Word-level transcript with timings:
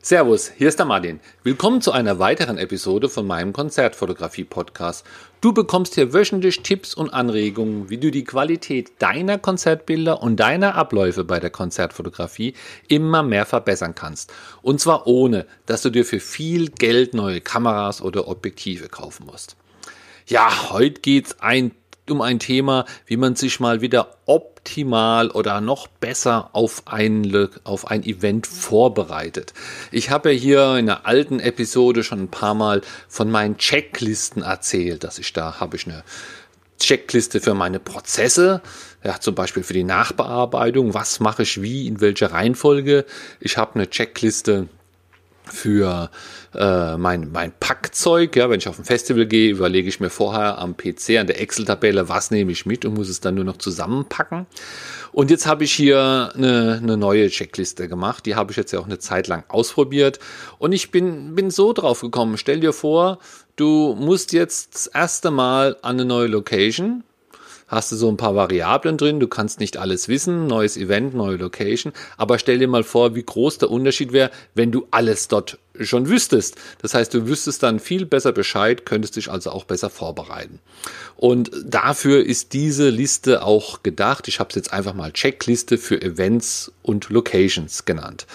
Servus, 0.00 0.52
hier 0.56 0.68
ist 0.68 0.78
der 0.78 0.86
Martin. 0.86 1.18
Willkommen 1.42 1.82
zu 1.82 1.90
einer 1.90 2.20
weiteren 2.20 2.56
Episode 2.56 3.08
von 3.08 3.26
meinem 3.26 3.52
Konzertfotografie-Podcast. 3.52 5.04
Du 5.40 5.52
bekommst 5.52 5.96
hier 5.96 6.12
wöchentlich 6.12 6.60
Tipps 6.62 6.94
und 6.94 7.10
Anregungen, 7.10 7.90
wie 7.90 7.98
du 7.98 8.12
die 8.12 8.22
Qualität 8.22 8.92
deiner 9.00 9.38
Konzertbilder 9.38 10.22
und 10.22 10.36
deiner 10.36 10.76
Abläufe 10.76 11.24
bei 11.24 11.40
der 11.40 11.50
Konzertfotografie 11.50 12.54
immer 12.86 13.24
mehr 13.24 13.44
verbessern 13.44 13.96
kannst. 13.96 14.32
Und 14.62 14.80
zwar 14.80 15.08
ohne, 15.08 15.46
dass 15.66 15.82
du 15.82 15.90
dir 15.90 16.04
für 16.04 16.20
viel 16.20 16.70
Geld 16.70 17.12
neue 17.12 17.40
Kameras 17.40 18.00
oder 18.00 18.28
Objektive 18.28 18.88
kaufen 18.88 19.26
musst. 19.26 19.56
Ja, 20.28 20.70
heute 20.70 21.00
geht's 21.00 21.40
ein 21.40 21.72
um 22.10 22.20
ein 22.20 22.38
Thema, 22.38 22.84
wie 23.06 23.16
man 23.16 23.36
sich 23.36 23.60
mal 23.60 23.80
wieder 23.80 24.16
optimal 24.26 25.30
oder 25.30 25.60
noch 25.60 25.86
besser 25.86 26.50
auf 26.52 26.82
ein, 26.86 27.48
auf 27.64 27.88
ein 27.88 28.02
Event 28.04 28.46
vorbereitet. 28.46 29.54
Ich 29.90 30.10
habe 30.10 30.32
ja 30.32 30.38
hier 30.38 30.76
in 30.76 30.88
einer 30.88 31.06
alten 31.06 31.40
Episode 31.40 32.02
schon 32.04 32.20
ein 32.20 32.28
paar 32.28 32.54
Mal 32.54 32.82
von 33.08 33.30
meinen 33.30 33.58
Checklisten 33.58 34.42
erzählt, 34.42 35.04
dass 35.04 35.18
ich 35.18 35.32
da 35.32 35.60
habe 35.60 35.76
ich 35.76 35.86
eine 35.86 36.04
Checkliste 36.78 37.40
für 37.40 37.54
meine 37.54 37.80
Prozesse, 37.80 38.62
ja, 39.02 39.20
zum 39.20 39.34
Beispiel 39.34 39.62
für 39.62 39.74
die 39.74 39.84
Nachbearbeitung, 39.84 40.94
was 40.94 41.20
mache 41.20 41.42
ich 41.42 41.60
wie, 41.60 41.86
in 41.86 42.00
welcher 42.00 42.32
Reihenfolge. 42.32 43.04
Ich 43.40 43.56
habe 43.56 43.74
eine 43.74 43.90
Checkliste 43.90 44.68
für 45.52 46.10
äh, 46.54 46.96
mein, 46.96 47.30
mein 47.32 47.52
Packzeug. 47.58 48.36
Ja, 48.36 48.50
wenn 48.50 48.58
ich 48.58 48.68
auf 48.68 48.78
ein 48.78 48.84
Festival 48.84 49.26
gehe, 49.26 49.50
überlege 49.50 49.88
ich 49.88 50.00
mir 50.00 50.10
vorher 50.10 50.58
am 50.58 50.76
PC, 50.76 51.18
an 51.18 51.26
der 51.26 51.40
Excel-Tabelle, 51.40 52.08
was 52.08 52.30
nehme 52.30 52.52
ich 52.52 52.66
mit 52.66 52.84
und 52.84 52.94
muss 52.94 53.08
es 53.08 53.20
dann 53.20 53.34
nur 53.34 53.44
noch 53.44 53.58
zusammenpacken. 53.58 54.46
Und 55.12 55.30
jetzt 55.30 55.46
habe 55.46 55.64
ich 55.64 55.72
hier 55.72 56.32
eine, 56.34 56.80
eine 56.82 56.96
neue 56.96 57.28
Checkliste 57.28 57.88
gemacht. 57.88 58.26
Die 58.26 58.34
habe 58.34 58.50
ich 58.52 58.56
jetzt 58.56 58.72
ja 58.72 58.80
auch 58.80 58.86
eine 58.86 58.98
Zeit 58.98 59.26
lang 59.26 59.44
ausprobiert. 59.48 60.18
Und 60.58 60.72
ich 60.72 60.90
bin, 60.90 61.34
bin 61.34 61.50
so 61.50 61.72
drauf 61.72 62.00
gekommen. 62.00 62.36
Stell 62.36 62.60
dir 62.60 62.72
vor, 62.72 63.18
du 63.56 63.96
musst 63.98 64.32
jetzt 64.32 64.74
das 64.74 64.86
erste 64.86 65.30
Mal 65.30 65.76
an 65.82 65.96
eine 65.96 66.04
neue 66.04 66.28
Location 66.28 67.04
hast 67.68 67.92
du 67.92 67.96
so 67.96 68.08
ein 68.08 68.16
paar 68.16 68.34
Variablen 68.34 68.96
drin. 68.96 69.20
Du 69.20 69.28
kannst 69.28 69.60
nicht 69.60 69.76
alles 69.76 70.08
wissen, 70.08 70.46
neues 70.46 70.76
Event, 70.76 71.14
neue 71.14 71.36
Location. 71.36 71.92
Aber 72.16 72.38
stell 72.38 72.58
dir 72.58 72.68
mal 72.68 72.82
vor, 72.82 73.14
wie 73.14 73.22
groß 73.22 73.58
der 73.58 73.70
Unterschied 73.70 74.12
wäre, 74.12 74.30
wenn 74.54 74.72
du 74.72 74.88
alles 74.90 75.28
dort 75.28 75.58
schon 75.78 76.08
wüsstest. 76.08 76.56
Das 76.82 76.94
heißt, 76.94 77.14
du 77.14 77.28
wüsstest 77.28 77.62
dann 77.62 77.78
viel 77.78 78.06
besser 78.06 78.32
Bescheid, 78.32 78.84
könntest 78.84 79.16
dich 79.16 79.30
also 79.30 79.50
auch 79.50 79.64
besser 79.64 79.90
vorbereiten. 79.90 80.58
Und 81.16 81.50
dafür 81.64 82.24
ist 82.24 82.52
diese 82.52 82.88
Liste 82.88 83.42
auch 83.42 83.82
gedacht. 83.82 84.28
Ich 84.28 84.40
habe 84.40 84.48
es 84.48 84.56
jetzt 84.56 84.72
einfach 84.72 84.94
mal 84.94 85.12
Checkliste 85.12 85.78
für 85.78 86.00
Events 86.00 86.72
und 86.82 87.10
Locations 87.10 87.84
genannt. 87.84 88.26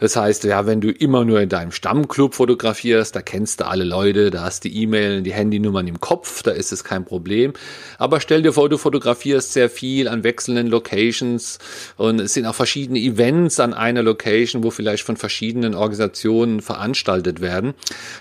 Das 0.00 0.16
heißt, 0.16 0.44
ja, 0.44 0.66
wenn 0.66 0.80
du 0.80 0.90
immer 0.90 1.24
nur 1.24 1.40
in 1.40 1.48
deinem 1.48 1.72
Stammclub 1.72 2.34
fotografierst, 2.34 3.14
da 3.14 3.22
kennst 3.22 3.60
du 3.60 3.66
alle 3.66 3.84
Leute, 3.84 4.30
da 4.30 4.42
hast 4.42 4.64
du 4.64 4.68
E-Mail, 4.68 5.22
die 5.22 5.32
Handynummern 5.32 5.86
im 5.86 6.00
Kopf, 6.00 6.42
da 6.42 6.50
ist 6.50 6.72
es 6.72 6.82
kein 6.84 7.04
Problem. 7.04 7.52
Aber 7.98 8.20
stell 8.20 8.42
dir 8.42 8.52
vor, 8.52 8.68
du 8.68 8.78
fotografierst 8.78 9.52
sehr 9.52 9.68
viel 9.68 10.08
an 10.08 10.24
wechselnden 10.24 10.66
Locations 10.68 11.58
und 11.96 12.20
es 12.20 12.34
sind 12.34 12.46
auch 12.46 12.54
verschiedene 12.54 12.98
Events 12.98 13.60
an 13.60 13.74
einer 13.74 14.02
Location, 14.02 14.64
wo 14.64 14.70
vielleicht 14.70 15.04
von 15.04 15.16
verschiedenen 15.16 15.74
Organisationen 15.74 16.62
veranstaltet 16.62 17.40
werden. 17.40 17.74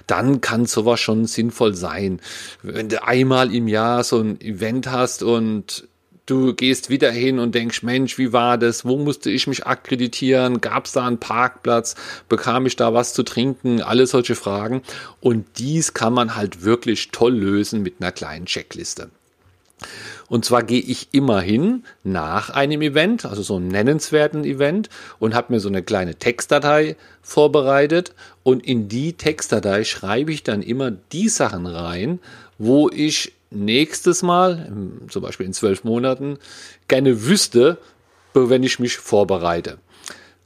Dann 0.05 0.41
kann 0.41 0.65
sowas 0.65 0.99
schon 0.99 1.25
sinnvoll 1.25 1.75
sein. 1.75 2.19
Wenn 2.61 2.89
du 2.89 3.01
einmal 3.03 3.53
im 3.55 3.67
Jahr 3.67 4.03
so 4.03 4.19
ein 4.19 4.41
Event 4.41 4.91
hast 4.91 5.23
und 5.23 5.87
Du 6.29 6.53
gehst 6.53 6.91
wieder 6.91 7.09
hin 7.09 7.39
und 7.39 7.55
denkst, 7.55 7.81
Mensch, 7.81 8.19
wie 8.19 8.31
war 8.31 8.59
das? 8.59 8.85
Wo 8.85 8.97
musste 8.97 9.31
ich 9.31 9.47
mich 9.47 9.65
akkreditieren? 9.65 10.61
Gab 10.61 10.85
es 10.85 10.91
da 10.91 11.07
einen 11.07 11.17
Parkplatz? 11.17 11.95
Bekam 12.27 12.67
ich 12.67 12.75
da 12.75 12.93
was 12.93 13.15
zu 13.15 13.23
trinken? 13.23 13.81
Alle 13.81 14.05
solche 14.05 14.35
Fragen. 14.35 14.83
Und 15.21 15.47
dies 15.57 15.95
kann 15.95 16.13
man 16.13 16.35
halt 16.35 16.63
wirklich 16.63 17.09
toll 17.09 17.33
lösen 17.33 17.81
mit 17.81 17.95
einer 17.99 18.11
kleinen 18.11 18.45
Checkliste. 18.45 19.09
Und 20.27 20.45
zwar 20.45 20.61
gehe 20.61 20.81
ich 20.81 21.07
immer 21.13 21.41
hin 21.41 21.83
nach 22.03 22.51
einem 22.51 22.83
Event, 22.83 23.25
also 23.25 23.41
so 23.41 23.55
einem 23.55 23.69
nennenswerten 23.69 24.43
Event, 24.43 24.89
und 25.17 25.33
habe 25.33 25.53
mir 25.53 25.59
so 25.59 25.69
eine 25.69 25.81
kleine 25.81 26.13
Textdatei 26.13 26.95
vorbereitet. 27.23 28.13
Und 28.43 28.63
in 28.63 28.87
die 28.87 29.13
Textdatei 29.13 29.83
schreibe 29.83 30.31
ich 30.31 30.43
dann 30.43 30.61
immer 30.61 30.91
die 30.91 31.27
Sachen 31.27 31.65
rein, 31.65 32.19
wo 32.59 32.87
ich 32.87 33.33
nächstes 33.51 34.23
Mal, 34.23 34.71
zum 35.09 35.21
Beispiel 35.21 35.45
in 35.45 35.53
zwölf 35.53 35.83
Monaten, 35.83 36.37
gerne 36.87 37.25
wüsste, 37.25 37.77
wenn 38.33 38.63
ich 38.63 38.79
mich 38.79 38.97
vorbereite. 38.97 39.79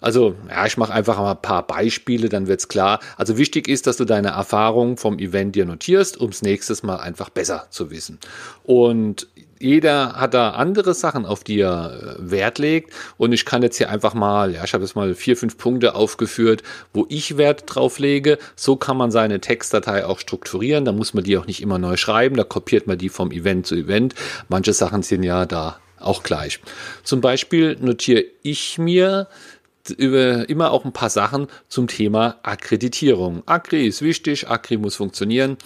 Also, 0.04 0.36
ja, 0.50 0.66
ich 0.66 0.76
mache 0.76 0.92
einfach 0.92 1.18
mal 1.18 1.32
ein 1.32 1.42
paar 1.42 1.66
Beispiele, 1.66 2.28
dann 2.28 2.48
wird's 2.48 2.68
klar. 2.68 3.00
Also 3.16 3.38
wichtig 3.38 3.70
ist, 3.70 3.88
dass 3.88 3.96
du 3.96 4.04
deine 4.04 4.32
Erfahrung 4.32 4.98
vom 4.98 5.18
Event 5.18 5.56
dir 5.56 5.66
notierst, 5.66 6.20
ums 6.20 6.42
nächstes 6.42 6.84
Mal 6.84 6.98
einfach 6.98 7.30
besser 7.30 7.68
zu 7.70 7.90
wissen. 7.90 8.20
Und 8.66 9.30
jeder 9.64 10.14
hat 10.14 10.34
da 10.34 10.52
andere 10.52 10.94
Sachen, 10.94 11.26
auf 11.26 11.44
die 11.44 11.62
er 11.62 12.18
äh, 12.20 12.32
Wert 12.32 12.60
legt. 12.60 12.94
Und 13.18 13.32
ich 13.32 13.46
kann 13.46 13.64
jetzt 13.64 13.78
hier 13.78 13.90
einfach 13.90 14.14
mal, 14.14 14.54
ja, 14.54 14.64
ich 14.64 14.74
habe 14.74 14.84
jetzt 14.84 14.96
mal 14.96 15.16
vier, 15.16 15.38
fünf 15.38 15.58
Punkte 15.58 15.96
aufgeführt, 15.96 16.64
wo 16.94 17.06
ich 17.10 17.38
Wert 17.38 17.64
drauf 17.68 17.98
lege. 17.98 18.38
So 18.56 18.76
kann 18.76 18.98
man 18.98 19.12
seine 19.12 19.40
Textdatei 19.40 20.06
auch 20.06 20.20
strukturieren. 20.20 20.86
Da 20.86 20.92
muss 20.92 21.14
man 21.14 21.24
die 21.24 21.38
auch 21.38 21.48
nicht 21.48 21.62
immer 21.62 21.80
neu 21.80 21.96
schreiben. 21.96 22.36
Da 22.36 22.44
kopiert 22.44 22.88
man 22.88 22.98
die 22.98 23.10
vom 23.10 23.32
Event 23.32 23.66
zu 23.66 23.76
Event. 23.76 24.16
Manche 24.50 24.74
Sachen 24.74 25.02
sind 25.02 25.24
ja 25.24 25.46
da 25.46 25.80
auch 26.04 26.24
gleich. 26.24 26.60
Zum 27.04 27.22
Beispiel 27.22 27.78
notiere 27.80 28.26
ich 28.42 28.78
mir 28.78 29.28
über, 29.90 30.48
immer 30.50 30.72
auch 30.72 30.86
ein 30.86 30.94
paar 30.94 31.10
Sachen 31.10 31.48
zum 31.68 31.88
Thema 31.88 32.38
Akkreditierung. 32.44 33.44
Akkri 33.46 33.88
ist 33.88 34.02
wichtig, 34.02 34.48
Akkri 34.50 34.78
muss 34.78 34.96
funktionieren. 34.96 35.58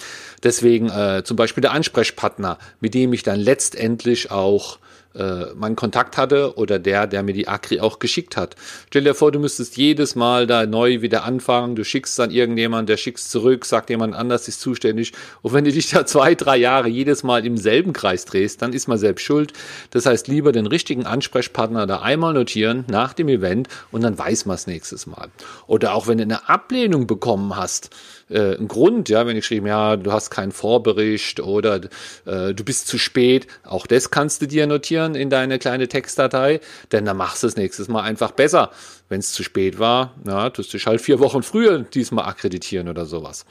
Deswegen 0.44 0.90
äh, 0.90 1.24
zum 1.24 1.38
Beispiel 1.38 1.62
der 1.62 1.72
Ansprechpartner, 1.72 2.58
mit 2.80 2.94
dem 2.94 3.14
ich 3.14 3.24
dann 3.24 3.40
letztendlich 3.40 4.32
auch 4.32 4.80
äh, 5.18 5.54
meinen 5.56 5.76
Kontakt 5.76 6.18
hatte 6.18 6.58
oder 6.58 6.80
der, 6.80 7.08
der 7.08 7.24
mir 7.24 7.34
die 7.34 7.48
Akri 7.48 7.80
auch 7.80 8.00
geschickt 8.00 8.38
hat. 8.38 8.56
Stell 8.88 9.04
dir 9.04 9.16
vor, 9.16 9.32
du 9.32 9.40
müsstest 9.40 9.78
jedes 9.78 10.16
Mal 10.16 10.48
da 10.48 10.66
neu 10.66 11.02
wieder 11.02 11.24
anfangen, 11.24 11.76
du 11.76 11.84
schickst 11.84 12.18
dann 12.20 12.32
irgendjemand, 12.32 12.90
der 12.90 12.98
schickst 12.98 13.32
zurück, 13.32 13.66
sagt 13.66 13.90
jemand 13.90 14.16
anders 14.16 14.48
ist 14.48 14.62
zuständig. 14.62 15.14
Und 15.42 15.54
wenn 15.54 15.66
du 15.66 15.72
dich 15.72 15.90
da 15.90 16.06
zwei, 16.06 16.36
drei 16.36 16.58
Jahre 16.58 16.88
jedes 16.88 17.24
Mal 17.24 17.46
im 17.46 17.58
selben 17.58 17.94
Kreis 17.94 18.26
drehst, 18.26 18.62
dann 18.62 18.74
ist 18.74 18.88
man 18.88 18.98
selbst 18.98 19.24
schuld. 19.24 19.54
Das 19.92 20.06
heißt, 20.06 20.28
lieber 20.28 20.52
den 20.52 20.68
richtigen 20.68 21.06
Ansprechpartner 21.06 21.88
da 21.88 22.02
einmal 22.02 22.34
notieren 22.34 22.86
nach 22.90 23.14
dem 23.14 23.30
Event 23.30 23.68
und 23.92 24.02
dann 24.04 24.18
weiß 24.18 24.46
man 24.46 24.56
es 24.56 24.68
nächstes 24.68 25.08
Mal. 25.08 25.30
Oder 25.66 25.94
auch 25.94 26.08
wenn 26.08 26.18
du 26.18 26.24
eine 26.24 26.50
Ablehnung 26.50 27.08
bekommen 27.08 27.56
hast, 27.56 27.90
äh, 28.30 28.56
ein 28.56 28.68
Grund, 28.68 29.10
ja, 29.10 29.26
wenn 29.26 29.38
ich 29.38 29.46
schreibe, 29.46 29.70
ja, 29.70 29.96
du 29.96 30.12
hast 30.12 30.30
keinen 30.30 30.52
Vorbericht 30.52 31.40
oder 31.40 31.82
äh, 32.26 32.54
du 32.54 32.64
bist 32.64 32.88
zu 32.88 32.98
spät, 32.98 33.48
auch 33.64 33.88
das 33.88 34.12
kannst 34.12 34.42
du 34.42 34.48
dir 34.48 34.68
notieren 34.68 35.16
in 35.16 35.30
deine 35.30 35.60
kleine 35.60 35.88
Textdatei, 35.88 36.60
denn 36.92 37.06
dann 37.06 37.18
machst 37.18 37.44
du 37.44 37.48
es 37.48 37.56
nächstes 37.56 37.88
Mal 37.88 38.02
einfach 38.02 38.32
besser. 38.32 38.72
Wenn 39.10 39.20
es 39.20 39.32
zu 39.32 39.44
spät 39.44 39.80
war, 39.80 40.14
ja, 40.26 40.50
tust 40.50 40.74
du 40.74 40.78
dich 40.78 40.88
halt 40.88 41.00
vier 41.00 41.20
Wochen 41.20 41.44
früher 41.44 41.80
diesmal 41.80 42.26
akkreditieren 42.26 42.90
oder 42.90 43.06
sowas. 43.06 43.46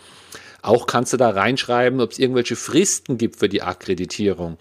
Auch 0.62 0.86
kannst 0.86 1.12
du 1.12 1.16
da 1.16 1.30
reinschreiben, 1.30 2.00
ob 2.00 2.12
es 2.12 2.18
irgendwelche 2.18 2.56
Fristen 2.56 3.18
gibt 3.18 3.36
für 3.36 3.48
die 3.48 3.62
Akkreditierung. 3.62 4.58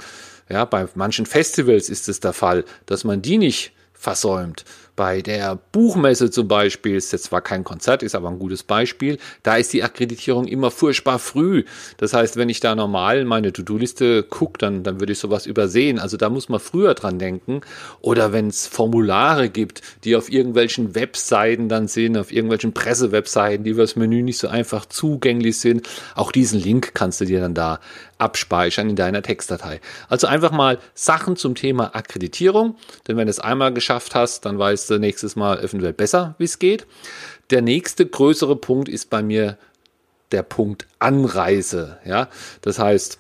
Ja, 0.49 0.65
bei 0.65 0.87
manchen 0.93 1.25
Festivals 1.25 1.89
ist 1.89 2.07
es 2.07 2.19
der 2.19 2.33
Fall, 2.33 2.63
dass 2.85 3.03
man 3.03 3.21
die 3.21 3.37
nicht 3.37 3.71
versäumt. 3.95 4.65
Bei 4.95 5.21
der 5.21 5.59
Buchmesse 5.73 6.31
zum 6.31 6.47
Beispiel 6.47 6.95
ist 6.95 7.11
jetzt 7.11 7.25
zwar 7.25 7.41
kein 7.41 7.65
Konzert, 7.65 8.01
ist 8.01 8.15
aber 8.15 8.29
ein 8.29 8.39
gutes 8.39 8.63
Beispiel. 8.63 9.17
Da 9.43 9.57
ist 9.57 9.73
die 9.73 9.83
Akkreditierung 9.83 10.47
immer 10.47 10.71
furchtbar 10.71 11.19
früh. 11.19 11.65
Das 11.97 12.13
heißt, 12.13 12.37
wenn 12.37 12.47
ich 12.47 12.61
da 12.61 12.75
normal 12.75 13.19
in 13.19 13.27
meine 13.27 13.51
To-Do-Liste 13.51 14.23
gucke, 14.23 14.57
dann, 14.57 14.83
dann 14.83 15.01
würde 15.01 15.11
ich 15.11 15.19
sowas 15.19 15.47
übersehen. 15.47 15.99
Also 15.99 16.15
da 16.15 16.29
muss 16.29 16.47
man 16.47 16.61
früher 16.61 16.93
dran 16.93 17.19
denken. 17.19 17.59
Oder 17.99 18.31
wenn 18.31 18.47
es 18.47 18.67
Formulare 18.67 19.49
gibt, 19.49 19.81
die 20.05 20.15
auf 20.15 20.31
irgendwelchen 20.31 20.95
Webseiten 20.95 21.67
dann 21.67 21.89
sind, 21.89 22.17
auf 22.17 22.31
irgendwelchen 22.31 22.73
Pressewebseiten, 22.73 23.65
die 23.65 23.71
über 23.71 23.83
das 23.83 23.97
Menü 23.97 24.23
nicht 24.23 24.37
so 24.37 24.47
einfach 24.47 24.85
zugänglich 24.85 25.59
sind. 25.59 25.89
Auch 26.15 26.31
diesen 26.31 26.61
Link 26.61 26.91
kannst 26.93 27.19
du 27.19 27.25
dir 27.25 27.41
dann 27.41 27.53
da 27.53 27.81
abspeichern 28.17 28.89
in 28.89 28.95
deiner 28.95 29.21
Textdatei. 29.21 29.81
Also 30.07 30.27
einfach 30.27 30.51
mal 30.51 30.79
Sachen 30.93 31.35
zum 31.35 31.55
Thema 31.55 31.95
Akkreditierung. 31.95 32.77
Denn 33.07 33.17
wenn 33.17 33.27
du 33.27 33.31
es 33.31 33.39
einmal 33.39 33.73
geschafft 33.73 34.15
hast, 34.15 34.45
dann 34.45 34.57
weißt 34.57 34.89
du 34.89 34.99
nächstes 34.99 35.35
Mal 35.35 35.59
eventuell 35.63 35.93
besser, 35.93 36.35
wie 36.37 36.45
es 36.45 36.59
geht. 36.59 36.87
Der 37.49 37.61
nächste 37.61 38.05
größere 38.05 38.55
Punkt 38.55 38.89
ist 38.89 39.09
bei 39.09 39.21
mir 39.21 39.57
der 40.31 40.43
Punkt 40.43 40.87
Anreise. 40.99 41.99
Ja, 42.05 42.29
das 42.61 42.79
heißt, 42.79 43.19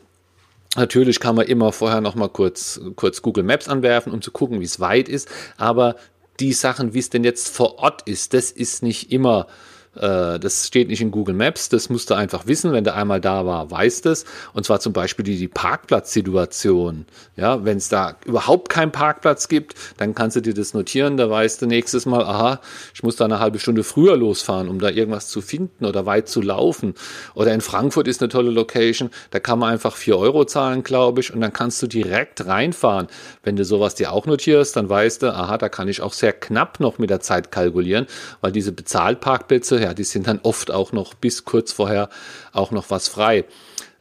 Natürlich 0.77 1.21
kann 1.21 1.35
man 1.35 1.47
immer 1.47 1.71
vorher 1.71 2.01
noch 2.01 2.15
mal 2.15 2.27
kurz, 2.27 2.81
kurz 2.97 3.21
Google 3.21 3.45
Maps 3.45 3.69
anwerfen, 3.69 4.11
um 4.11 4.21
zu 4.21 4.31
gucken, 4.31 4.59
wie 4.59 4.65
es 4.65 4.81
weit 4.81 5.07
ist. 5.07 5.29
Aber 5.57 5.95
die 6.39 6.51
Sachen, 6.51 6.93
wie 6.93 6.99
es 6.99 7.09
denn 7.09 7.23
jetzt 7.23 7.47
vor 7.47 7.79
Ort 7.79 8.01
ist, 8.07 8.33
das 8.33 8.51
ist 8.51 8.83
nicht 8.83 9.11
immer 9.11 9.47
Äh, 9.95 10.39
das 10.39 10.67
steht 10.67 10.89
nicht 10.89 11.01
in 11.01 11.11
Google 11.11 11.35
Maps, 11.35 11.69
das 11.69 11.89
musst 11.89 12.09
du 12.09 12.13
einfach 12.13 12.47
wissen. 12.47 12.71
Wenn 12.73 12.83
du 12.83 12.93
einmal 12.93 13.21
da 13.21 13.45
war, 13.45 13.69
weißt 13.71 14.05
es. 14.07 14.25
Und 14.53 14.65
zwar 14.65 14.79
zum 14.79 14.93
Beispiel 14.93 15.23
die, 15.23 15.37
die 15.37 15.47
Parkplatzsituation. 15.47 17.05
Ja, 17.35 17.63
wenn 17.65 17.77
es 17.77 17.89
da 17.89 18.15
überhaupt 18.25 18.69
keinen 18.69 18.91
Parkplatz 18.91 19.47
gibt, 19.47 19.75
dann 19.97 20.15
kannst 20.15 20.35
du 20.35 20.41
dir 20.41 20.53
das 20.53 20.73
notieren. 20.73 21.17
Da 21.17 21.29
weißt 21.29 21.61
du 21.61 21.65
nächstes 21.65 22.05
Mal, 22.05 22.23
aha, 22.23 22.61
ich 22.93 23.03
muss 23.03 23.15
da 23.15 23.25
eine 23.25 23.39
halbe 23.39 23.59
Stunde 23.59 23.83
früher 23.83 24.17
losfahren, 24.17 24.69
um 24.69 24.79
da 24.79 24.89
irgendwas 24.89 25.29
zu 25.29 25.41
finden 25.41 25.85
oder 25.85 26.05
weit 26.05 26.27
zu 26.29 26.41
laufen. 26.41 26.95
Oder 27.33 27.53
in 27.53 27.61
Frankfurt 27.61 28.07
ist 28.07 28.21
eine 28.21 28.29
tolle 28.29 28.51
Location. 28.51 29.09
Da 29.31 29.39
kann 29.39 29.59
man 29.59 29.73
einfach 29.73 29.95
vier 29.95 30.17
Euro 30.17 30.45
zahlen, 30.45 30.83
glaube 30.83 31.21
ich, 31.21 31.33
und 31.33 31.41
dann 31.41 31.53
kannst 31.53 31.81
du 31.81 31.87
direkt 31.87 32.45
reinfahren. 32.45 33.07
Wenn 33.43 33.55
du 33.55 33.65
sowas 33.65 33.95
dir 33.95 34.11
auch 34.11 34.25
notierst, 34.25 34.75
dann 34.75 34.89
weißt 34.89 35.23
du, 35.23 35.33
aha, 35.33 35.57
da 35.57 35.69
kann 35.69 35.87
ich 35.87 36.01
auch 36.01 36.13
sehr 36.13 36.33
knapp 36.33 36.79
noch 36.79 36.97
mit 36.97 37.09
der 37.09 37.19
Zeit 37.19 37.51
kalkulieren, 37.51 38.07
weil 38.41 38.51
diese 38.51 38.71
Bezahlparkplätze, 38.71 39.79
ja, 39.85 39.93
die 39.93 40.03
sind 40.03 40.25
dann 40.25 40.39
oft 40.41 40.71
auch 40.71 40.91
noch 40.91 41.13
bis 41.13 41.45
kurz 41.45 41.71
vorher 41.71 42.09
auch 42.53 42.71
noch 42.71 42.89
was 42.89 43.07
frei. 43.07 43.45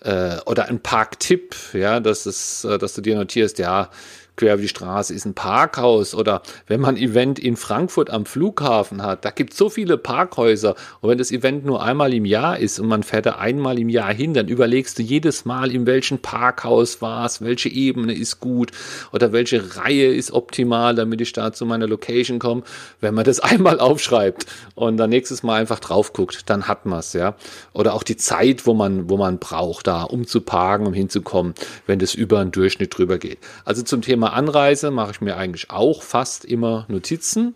Äh, 0.01 0.39
oder 0.47 0.69
ein 0.69 0.81
Parktipp, 0.81 1.55
ja, 1.75 2.01
das 2.01 2.27
ist, 2.27 2.65
äh, 2.65 2.79
dass 2.79 2.95
du 2.95 3.03
dir 3.03 3.17
notierst, 3.17 3.59
ja, 3.59 3.91
quer 4.37 4.55
über 4.55 4.63
die 4.63 4.69
Straße 4.69 5.15
ist 5.15 5.25
ein 5.25 5.35
Parkhaus 5.35 6.15
oder 6.15 6.43
wenn 6.67 6.81
man 6.81 6.97
ein 6.97 7.03
Event 7.03 7.39
in 7.39 7.57
Frankfurt 7.57 8.11
am 8.11 8.27
Flughafen 8.27 9.03
hat, 9.03 9.25
da 9.25 9.31
gibt 9.31 9.53
es 9.53 9.59
so 9.59 9.69
viele 9.69 9.97
Parkhäuser 9.97 10.75
und 11.01 11.11
wenn 11.11 11.19
das 11.19 11.31
Event 11.31 11.65
nur 11.65 11.83
einmal 11.83 12.13
im 12.15 12.25
Jahr 12.25 12.59
ist 12.59 12.79
und 12.79 12.89
man 12.89 13.03
fährt 13.03 13.27
da 13.27 13.37
einmal 13.37 13.79
im 13.79 13.89
Jahr 13.89 14.13
hin, 14.13 14.35
dann 14.35 14.49
überlegst 14.49 14.99
du 14.99 15.03
jedes 15.03 15.45
Mal, 15.45 15.71
in 15.71 15.87
welchem 15.87 16.19
Parkhaus 16.19 17.01
war 17.03 17.27
es, 17.27 17.41
welche 17.43 17.69
Ebene 17.69 18.15
ist 18.15 18.41
gut 18.41 18.73
oder 19.13 19.33
welche 19.33 19.77
Reihe 19.77 20.13
ist 20.13 20.33
optimal, 20.33 20.95
damit 20.95 21.21
ich 21.21 21.33
da 21.33 21.53
zu 21.53 21.67
meiner 21.67 21.87
Location 21.87 22.39
komme. 22.39 22.63
Wenn 23.01 23.15
man 23.15 23.25
das 23.25 23.41
einmal 23.41 23.81
aufschreibt 23.81 24.47
und 24.75 24.97
dann 24.97 25.11
nächstes 25.11 25.43
Mal 25.43 25.61
einfach 25.61 25.81
drauf 25.81 26.13
guckt, 26.13 26.49
dann 26.51 26.69
hat 26.69 26.87
man 26.87 27.01
es, 27.01 27.13
ja. 27.13 27.37
Oder 27.73 27.95
auch 27.95 28.03
die 28.03 28.17
Zeit, 28.17 28.67
wo 28.67 28.75
man, 28.75 29.09
wo 29.09 29.17
man 29.17 29.39
braucht, 29.39 29.87
da 29.87 30.03
um 30.03 30.27
zu 30.27 30.41
parken, 30.41 30.87
um 30.87 30.93
hinzukommen, 30.93 31.55
wenn 31.87 31.99
das 31.99 32.15
über 32.15 32.41
einen 32.41 32.53
Durchschnitt 32.53 32.97
drüber 32.97 33.19
geht. 33.19 33.39
Also 33.65 33.83
zum 33.83 34.03
Thema 34.03 34.24
Thema 34.25 34.37
Anreise 34.37 34.91
mache 34.91 35.11
ich 35.11 35.21
mir 35.21 35.37
eigentlich 35.37 35.71
auch 35.71 36.03
fast 36.03 36.47
immer 36.47 36.87
Notizen. 36.89 37.55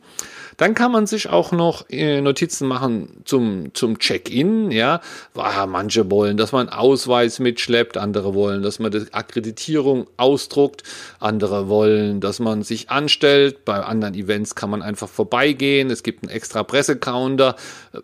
Dann 0.58 0.74
kann 0.74 0.90
man 0.90 1.06
sich 1.06 1.30
auch 1.30 1.52
noch 1.52 1.88
äh, 1.88 2.20
Notizen 2.20 2.66
machen 2.66 3.22
zum, 3.24 3.72
zum 3.74 4.00
Check-in. 4.00 4.72
Ja, 4.72 5.00
ah, 5.36 5.66
manche 5.66 6.10
wollen, 6.10 6.36
dass 6.36 6.50
man 6.50 6.68
Ausweis 6.68 7.38
mitschleppt, 7.38 7.96
andere 7.96 8.34
wollen, 8.34 8.62
dass 8.62 8.80
man 8.80 8.90
die 8.90 9.06
Akkreditierung 9.12 10.08
ausdruckt, 10.16 10.82
andere 11.20 11.68
wollen, 11.68 12.20
dass 12.20 12.40
man 12.40 12.64
sich 12.64 12.90
anstellt. 12.90 13.64
Bei 13.64 13.80
anderen 13.84 14.14
Events 14.14 14.56
kann 14.56 14.68
man 14.68 14.82
einfach 14.82 15.08
vorbeigehen. 15.08 15.90
Es 15.90 16.02
gibt 16.02 16.24
einen 16.24 16.32
extra 16.32 16.64
Pressecounter. 16.64 17.54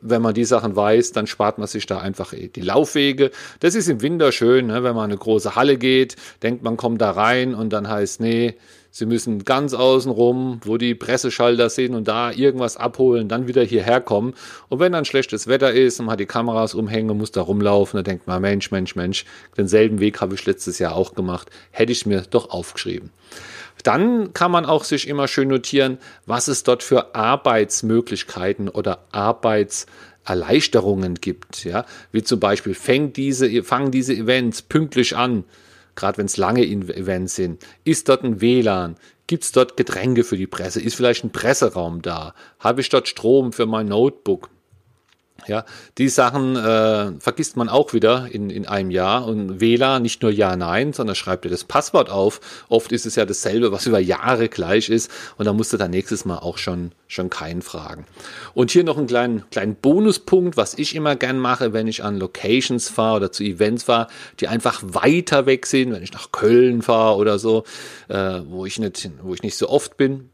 Wenn 0.01 0.23
man 0.23 0.33
die 0.33 0.45
Sachen 0.45 0.77
weiß, 0.77 1.11
dann 1.11 1.27
spart 1.27 1.59
man 1.59 1.67
sich 1.67 1.87
da 1.87 1.99
einfach 1.99 2.33
eh 2.33 2.49
die 2.49 2.63
Laufwege. 2.63 3.33
Das 3.61 3.75
ist 3.75 3.89
im 3.89 4.01
Winter 4.01 4.31
schön, 4.31 4.69
ne? 4.69 4.85
wenn 4.85 4.95
man 4.95 5.11
eine 5.11 5.19
große 5.19 5.57
Halle 5.57 5.77
geht, 5.77 6.15
denkt 6.45 6.63
man 6.63 6.77
kommt 6.77 7.01
da 7.01 7.11
rein 7.11 7.55
und 7.55 7.73
dann 7.73 7.89
heißt, 7.89 8.21
nee, 8.21 8.54
Sie 8.97 9.07
müssen 9.07 9.43
ganz 9.43 9.75
außen 9.75 10.13
rum, 10.13 10.61
wo 10.63 10.77
die 10.77 10.95
Presseschalter 10.95 11.69
sind 11.69 11.97
und 11.97 12.07
da 12.07 12.31
irgendwas 12.31 12.77
abholen, 12.77 13.29
dann 13.29 13.49
wieder 13.49 13.65
hierher 13.65 14.01
kommen. 14.01 14.35
Und 14.69 14.79
wenn 14.79 14.93
dann 14.93 15.05
schlechtes 15.05 15.49
Wetter 15.49 15.73
ist 15.73 15.99
und 15.99 16.07
man 16.07 16.13
hat 16.13 16.21
die 16.21 16.27
Kameras 16.27 16.75
umhängen 16.75 17.11
und 17.11 17.19
muss 17.19 17.33
da 17.33 17.43
rumlaufen, 17.43 17.99
dann 17.99 18.05
denkt 18.05 18.29
man, 18.29 18.41
Mensch, 18.41 18.71
Mensch, 18.71 18.95
Mensch, 18.95 19.25
denselben 19.57 19.99
Weg 19.99 20.21
habe 20.21 20.37
ich 20.37 20.47
letztes 20.47 20.79
Jahr 20.79 20.95
auch 20.95 21.17
gemacht. 21.17 21.51
Hätte 21.73 21.91
ich 21.91 22.07
mir 22.07 22.23
doch 22.31 22.51
aufgeschrieben. 22.51 23.11
Dann 23.83 24.33
kann 24.33 24.53
man 24.53 24.65
auch 24.65 24.85
sich 24.85 25.09
immer 25.09 25.27
schön 25.27 25.49
notieren, 25.49 25.99
was 26.25 26.47
es 26.47 26.63
dort 26.63 26.85
für 26.85 27.17
Arbeitsmöglichkeiten 27.17 28.69
oder 28.69 29.07
Arbeitserleichterungen 29.11 31.17
gibt. 31.17 31.65
Ja, 31.65 31.85
wie 32.13 32.23
zum 32.23 32.39
Beispiel 32.39 32.75
fängt 32.75 33.17
diese, 33.17 33.65
fangen 33.65 33.91
diese 33.91 34.15
Events 34.15 34.63
pünktlich 34.63 35.17
an 35.17 35.43
gerade 35.95 36.19
wenn 36.19 36.27
es 36.27 36.37
lange 36.37 36.65
Events 36.65 37.37
sind. 37.37 37.65
Ist 37.85 38.09
dort 38.09 38.25
ein 38.25 38.41
WLAN? 38.41 38.97
Gibt 39.27 39.45
es 39.45 39.53
dort 39.53 39.77
Getränke 39.77 40.23
für 40.25 40.37
die 40.37 40.47
Presse? 40.47 40.81
Ist 40.81 40.97
vielleicht 40.97 41.25
ein 41.25 41.33
Presseraum 41.33 42.03
da? 42.03 42.35
Habe 42.59 42.81
ich 42.81 42.89
dort 42.91 43.09
Strom 43.09 43.53
für 43.53 43.67
mein 43.67 43.87
Notebook? 43.87 44.51
Ja, 45.47 45.65
die 45.99 46.09
Sachen 46.09 46.57
äh, 46.57 47.13
vergisst 47.21 47.57
man 47.57 47.69
auch 47.69 47.93
wieder 47.93 48.29
in, 48.31 48.51
in 48.51 48.67
einem 48.67 48.91
Jahr. 48.91 49.27
Und 49.27 49.61
WLAN 49.61 50.03
nicht 50.03 50.23
nur 50.23 50.31
Ja, 50.31 50.57
Nein, 50.57 50.93
sondern 50.93 51.17
schreibt 51.17 51.45
dir 51.45 51.51
das 51.51 51.65
Passwort 51.65 52.11
auf. 52.11 52.41
Oft 52.69 52.93
ist 52.93 53.07
es 53.07 53.17
ja 53.17 53.27
dasselbe, 53.27 53.71
was 53.73 53.87
über 53.87 53.99
Jahre 53.99 54.49
gleich 54.49 54.89
ist. 54.89 55.11
Und 55.37 55.47
da 55.47 55.53
musst 55.53 55.73
du 55.73 55.77
dann 55.77 55.91
nächstes 55.91 56.25
Mal 56.25 56.39
auch 56.39 56.59
schon, 56.59 56.93
schon 57.09 57.31
keinen 57.31 57.63
fragen. 57.63 58.07
Und 58.55 58.71
hier 58.71 58.85
noch 58.85 58.97
einen 58.97 59.07
kleinen, 59.07 59.45
kleinen 59.51 59.75
Bonuspunkt, 59.75 60.57
was 60.57 60.75
ich 60.75 60.95
immer 60.95 61.17
gern 61.17 61.39
mache, 61.39 61.73
wenn 61.73 61.89
ich 61.89 62.03
an 62.03 62.19
Locations 62.19 62.89
fahre 62.89 63.17
oder 63.17 63.33
zu 63.33 63.45
Events 63.45 63.85
fahre, 63.85 64.09
die 64.41 64.49
einfach 64.49 64.83
weiter 64.83 65.47
weg 65.47 65.67
sind, 65.67 65.93
wenn 65.93 66.03
ich 66.03 66.13
nach 66.13 66.33
Köln 66.33 66.83
fahre 66.83 67.17
oder 67.17 67.39
so, 67.39 67.65
äh, 68.09 68.41
wo, 68.49 68.65
ich 68.67 68.79
nicht, 68.79 69.11
wo 69.23 69.35
ich 69.35 69.43
nicht 69.43 69.57
so 69.57 69.69
oft 69.69 69.97
bin 69.97 70.31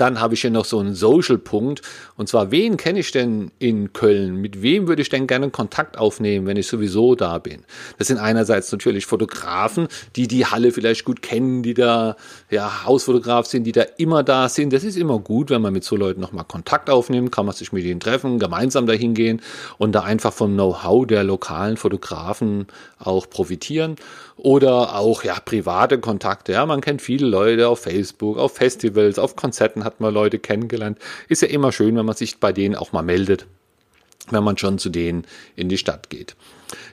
dann 0.00 0.20
habe 0.20 0.34
ich 0.34 0.40
hier 0.40 0.50
noch 0.50 0.64
so 0.64 0.78
einen 0.78 0.94
Social-Punkt. 0.94 1.82
Und 2.16 2.28
zwar, 2.28 2.50
wen 2.50 2.76
kenne 2.76 3.00
ich 3.00 3.12
denn 3.12 3.50
in 3.58 3.92
Köln? 3.92 4.36
Mit 4.36 4.62
wem 4.62 4.88
würde 4.88 5.02
ich 5.02 5.08
denn 5.08 5.26
gerne 5.26 5.50
Kontakt 5.50 5.98
aufnehmen, 5.98 6.46
wenn 6.46 6.56
ich 6.56 6.66
sowieso 6.66 7.14
da 7.14 7.38
bin? 7.38 7.64
Das 7.98 8.08
sind 8.08 8.18
einerseits 8.18 8.72
natürlich 8.72 9.06
Fotografen, 9.06 9.88
die 10.16 10.26
die 10.28 10.46
Halle 10.46 10.72
vielleicht 10.72 11.04
gut 11.04 11.22
kennen, 11.22 11.62
die 11.62 11.74
da 11.74 12.16
ja, 12.50 12.84
Hausfotograf 12.84 13.46
sind, 13.46 13.64
die 13.64 13.72
da 13.72 13.82
immer 13.98 14.22
da 14.22 14.48
sind. 14.48 14.72
Das 14.72 14.84
ist 14.84 14.96
immer 14.96 15.18
gut, 15.18 15.50
wenn 15.50 15.62
man 15.62 15.72
mit 15.72 15.84
so 15.84 15.96
Leuten 15.96 16.20
nochmal 16.20 16.44
Kontakt 16.44 16.88
aufnimmt, 16.88 17.32
kann 17.32 17.46
man 17.46 17.54
sich 17.54 17.72
mit 17.72 17.84
ihnen 17.84 18.00
treffen, 18.00 18.38
gemeinsam 18.38 18.86
dahin 18.86 19.14
gehen 19.14 19.42
und 19.78 19.92
da 19.92 20.00
einfach 20.00 20.32
vom 20.32 20.54
Know-how 20.54 21.06
der 21.06 21.24
lokalen 21.24 21.76
Fotografen 21.76 22.66
auch 22.98 23.28
profitieren 23.28 23.96
oder 24.36 24.96
auch 24.96 25.22
ja 25.24 25.38
private 25.44 25.98
Kontakte. 25.98 26.52
Ja, 26.52 26.64
man 26.64 26.80
kennt 26.80 27.02
viele 27.02 27.26
Leute 27.26 27.68
auf 27.68 27.80
Facebook, 27.80 28.38
auf 28.38 28.54
Festivals, 28.54 29.18
auf 29.18 29.36
Konzerten 29.36 29.84
hat 29.90 30.00
man 30.00 30.14
Leute 30.14 30.38
kennengelernt. 30.38 30.98
Ist 31.28 31.42
ja 31.42 31.48
immer 31.48 31.72
schön, 31.72 31.96
wenn 31.96 32.06
man 32.06 32.16
sich 32.16 32.38
bei 32.38 32.52
denen 32.52 32.76
auch 32.76 32.92
mal 32.92 33.02
meldet, 33.02 33.46
wenn 34.30 34.44
man 34.44 34.56
schon 34.56 34.78
zu 34.78 34.88
denen 34.88 35.24
in 35.56 35.68
die 35.68 35.78
Stadt 35.78 36.10
geht. 36.10 36.36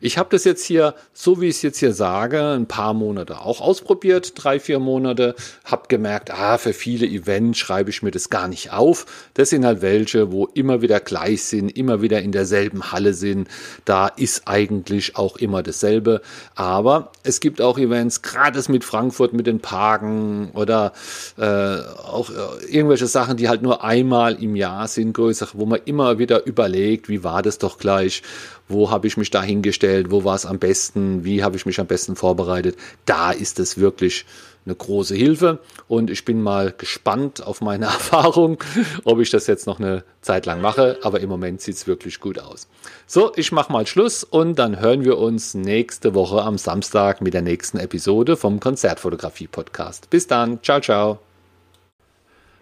Ich 0.02 0.18
habe 0.18 0.30
das 0.32 0.44
jetzt 0.44 0.66
hier, 0.66 0.96
so 1.14 1.42
wie 1.42 1.48
ich 1.48 1.58
es 1.58 1.62
jetzt 1.62 1.80
hier 1.80 1.94
sage, 1.94 2.42
ein 2.42 2.68
paar 2.68 2.94
Monate 2.94 3.42
auch 3.42 3.62
ausprobiert, 3.62 4.34
drei, 4.36 4.60
vier 4.60 4.80
Monate, 4.80 5.36
habe 5.66 5.88
gemerkt, 5.88 6.32
ah, 6.32 6.58
für 6.58 6.74
viele 6.74 7.08
Events 7.08 7.58
schreibe 7.58 7.90
ich 7.90 8.04
mir 8.04 8.12
das 8.12 8.30
gar 8.30 8.48
nicht 8.48 8.72
auf. 8.72 9.06
Das 9.34 9.50
sind 9.50 9.66
halt 9.66 9.82
welche, 9.82 10.32
wo 10.32 10.46
immer 10.46 10.82
wieder 10.82 11.00
gleich 11.00 11.44
sind, 11.44 11.70
immer 11.70 12.02
wieder 12.02 12.22
in 12.22 12.32
derselben 12.32 12.92
Halle 12.92 13.14
sind. 13.14 13.48
Da 13.86 14.08
ist 14.08 14.48
eigentlich 14.48 15.16
auch 15.16 15.38
immer 15.38 15.64
dasselbe. 15.64 16.22
Aber 16.56 17.12
es 17.24 17.40
gibt 17.40 17.62
auch 17.62 17.78
Events, 17.78 18.22
gerade 18.22 18.58
mit 18.70 18.84
Frankfurt, 18.84 19.34
mit 19.34 19.48
den 19.48 19.60
Parken 19.60 20.50
oder 20.54 20.94
äh, 21.38 21.44
auch 21.44 22.30
äh, 22.30 22.66
irgendwelche 22.66 23.08
Sachen, 23.08 23.38
die 23.38 23.50
halt 23.50 23.62
nur 23.62 23.84
einmal 23.84 24.42
im 24.42 24.56
Jahr 24.56 24.88
sind, 24.88 25.14
größer, 25.14 25.48
wo 25.54 25.66
man 25.66 25.80
immer 25.86 26.18
wieder 26.18 26.46
überlegt, 26.46 27.08
wie 27.08 27.24
war 27.24 27.44
das 27.44 27.60
doch 27.60 27.78
gleich 27.78 28.24
wo 28.68 28.92
habe 28.92 29.08
ich 29.08 29.18
mich 29.18 29.30
da 29.30 29.42
hingestellt, 29.42 30.12
wo 30.12 30.24
war 30.24 30.36
es 30.36 30.46
am 30.46 30.60
besten, 30.60 31.24
wie 31.24 31.44
habe 31.44 31.56
ich 31.56 31.66
mich 31.66 31.80
am 31.80 31.88
besten 31.88 32.16
vorbereitet. 32.16 32.78
Da 33.06 33.32
ist 33.32 33.60
es 33.60 33.78
wirklich 33.78 34.26
eine 34.66 34.76
große 34.76 35.16
Hilfe 35.16 35.60
und 35.88 36.10
ich 36.10 36.26
bin 36.26 36.42
mal 36.42 36.74
gespannt 36.78 37.46
auf 37.46 37.62
meine 37.62 37.86
Erfahrung, 37.98 38.58
ob 39.06 39.20
ich 39.20 39.30
das 39.30 39.48
jetzt 39.48 39.66
noch 39.66 39.80
eine 39.80 40.04
Zeit 40.22 40.46
lang 40.46 40.62
mache, 40.62 41.00
aber 41.04 41.22
im 41.22 41.30
Moment 41.30 41.62
sieht 41.62 41.76
es 41.76 41.88
wirklich 41.88 42.20
gut 42.20 42.40
aus. 42.40 42.68
So, 43.06 43.32
ich 43.36 43.52
mache 43.52 43.72
mal 43.72 43.88
Schluss 43.88 44.24
und 44.24 44.60
dann 44.60 44.80
hören 44.80 45.06
wir 45.06 45.18
uns 45.18 45.54
nächste 45.54 46.14
Woche 46.14 46.42
am 46.42 46.58
Samstag 46.58 47.22
mit 47.22 47.34
der 47.34 47.42
nächsten 47.42 47.78
Episode 47.78 48.36
vom 48.36 48.60
Konzertfotografie 48.60 49.48
Podcast. 49.48 50.10
Bis 50.10 50.28
dann, 50.28 50.62
ciao, 50.62 50.82
ciao. 50.82 51.27